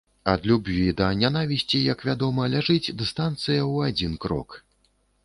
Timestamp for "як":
1.93-1.99